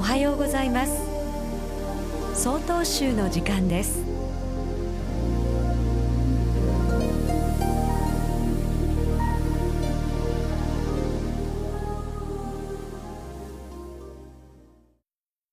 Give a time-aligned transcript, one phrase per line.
[0.00, 1.00] はようございます。
[2.34, 4.02] 総統集の時間です。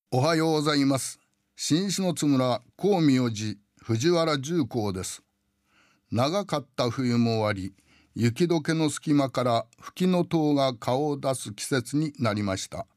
[0.09, 1.19] おはようございます。
[1.55, 5.23] 新篠津村高明寺藤原重工です。
[6.09, 7.73] 長かった冬も終わり
[8.15, 12.87] 雪解けの隙間から吹きの塔が顔を出す季節になりました。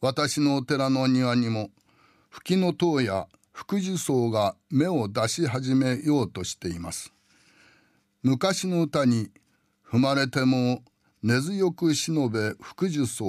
[0.00, 1.70] 私のお寺の庭にも
[2.30, 7.12] 吹きの塔や福寿草が芽を出し始めようとしています。
[8.24, 9.30] 昔の歌に
[9.88, 10.82] 踏まれても
[11.22, 13.24] 根強く忍べ福寿草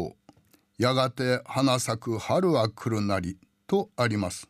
[0.79, 4.49] やがて花咲く春は来るなりとあります。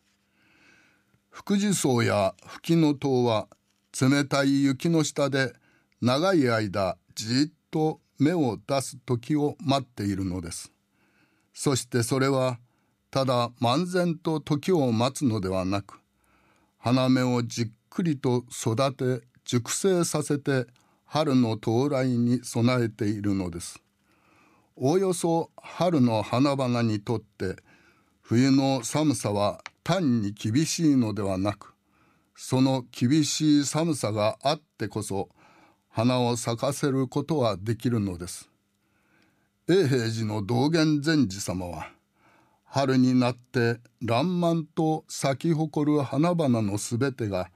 [1.37, 3.47] 福寿草や吹きの塔は
[4.01, 5.53] 冷たい雪の下で
[6.01, 10.71] 長い間じっと芽を出す時を待っているのです。
[11.53, 12.57] そしてそれは
[13.11, 15.99] ただ漫然と時を待つのではなく
[16.79, 20.66] 花芽をじっくりと育て熟成させて
[21.05, 23.79] 春の到来に備えているのです。
[24.75, 27.57] おおよそ春の花々にとって
[28.22, 31.73] 冬の寒さは単に厳しいのではなく
[32.35, 35.29] その厳しい寒さがあってこそ
[35.88, 38.49] 花を咲かせることはできるのです。
[39.69, 41.89] 永平寺の道元禅師様は
[42.66, 47.49] 春になって爛漫と咲き誇る花々のすべてが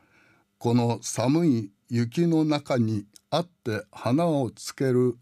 [0.57, 5.17] この寒い雪の中にあって花をつける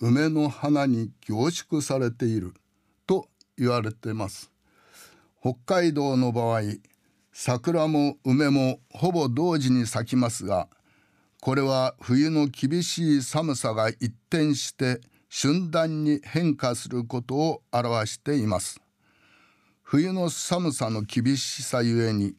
[0.00, 2.52] 梅の花に凝縮されている
[3.06, 4.50] と言われてます。
[5.40, 6.62] 北海道の場合
[7.32, 10.68] 桜も梅もほぼ同時に咲きますが
[11.40, 15.00] これは冬の厳しい寒さが一転して
[15.30, 18.80] 春暖に変化することを表しています。
[19.82, 22.34] 冬の寒さの厳しさゆえに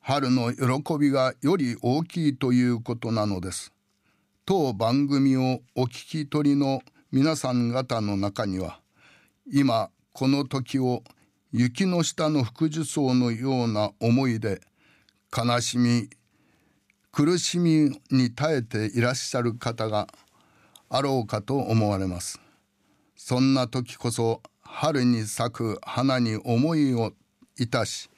[0.00, 3.72] 春の喜びがより大きいということなのです。
[4.44, 8.80] 当番組をお聞き取りの皆さん方の中には
[9.52, 11.02] 今この時を
[11.58, 14.60] 雪の下の福寿草のような思いで
[15.34, 16.10] 悲しみ
[17.10, 20.06] 苦しみに耐えていらっしゃる方が
[20.90, 22.38] あろうかと思われます
[23.16, 27.12] そんな時こそ春に咲く花に思いを
[27.58, 28.10] いたし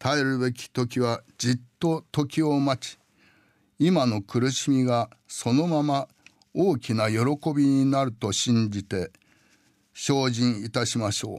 [0.00, 2.98] 耐えるべき時はじっと時を待ち
[3.78, 6.08] 今の苦しみがそのまま
[6.52, 7.18] 大きな喜
[7.54, 9.12] びになると信じて
[9.94, 11.38] 精進いたしましょう。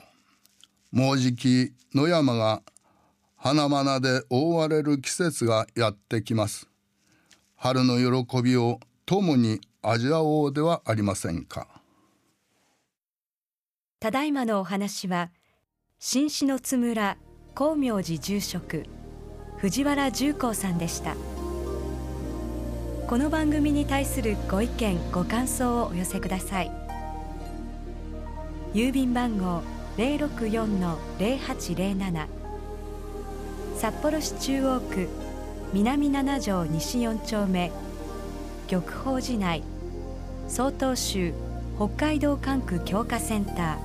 [0.96, 2.64] もうじき野山が
[3.36, 6.70] 花々で覆われる季節がやってきます。
[7.58, 11.68] 春の喜びを共に味わおうではありませんか。
[14.00, 15.32] ただいまのお話は
[16.00, 17.18] 新篠津村
[17.54, 18.86] 光明寺住職
[19.58, 21.18] 藤原重光さんでした。
[23.08, 26.72] この番組に対するご意見ご感想をお寄せください
[28.74, 32.28] 郵便番号064-0807
[33.78, 35.08] 札幌市中央区
[35.74, 37.72] 南七条西4丁目。
[38.68, 39.64] 玉宝寺内。
[40.48, 41.34] 曹洞州
[41.78, 43.78] 北海道管区強化センター。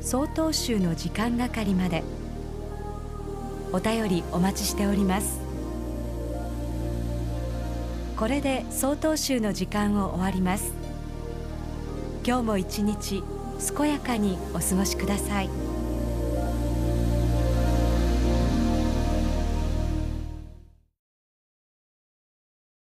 [0.00, 2.02] 曹洞州の時間係まで。
[3.72, 5.40] お便りお待ちしております。
[8.16, 10.72] これで総統集の時間を終わります。
[12.24, 13.22] 今日も一日
[13.58, 15.65] 健やかにお過ごしください。